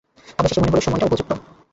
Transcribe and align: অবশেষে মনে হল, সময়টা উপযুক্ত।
অবশেষে 0.39 0.59
মনে 0.61 0.71
হল, 0.73 0.79
সময়টা 0.79 1.07
উপযুক্ত। 1.07 1.31